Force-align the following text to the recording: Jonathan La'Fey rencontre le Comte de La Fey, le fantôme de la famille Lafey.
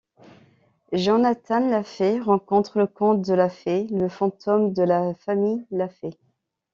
Jonathan 0.93 1.69
La'Fey 1.69 2.19
rencontre 2.19 2.79
le 2.79 2.87
Comte 2.87 3.21
de 3.21 3.35
La 3.35 3.49
Fey, 3.49 3.85
le 3.91 4.09
fantôme 4.09 4.73
de 4.73 4.81
la 4.81 5.13
famille 5.13 5.63
Lafey. 5.69 6.17